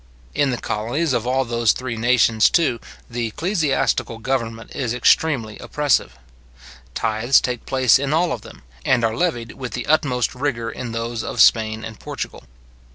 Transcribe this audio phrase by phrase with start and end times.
[0.33, 6.17] In the colonies of all those three nations, too, the ecclesiastical government is extremely oppressive.
[6.95, 10.91] Tithes take place in all of them, and are levied with the utmost rigour in
[10.91, 12.45] those of Spain and Portugal.